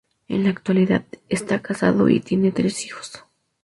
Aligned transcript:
En 0.27 0.45
la 0.45 0.49
actualidad, 0.49 1.05
está 1.29 1.61
casado 1.61 2.09
y 2.09 2.21
tiene 2.21 2.51
tres 2.51 2.83
hijos. 2.87 3.23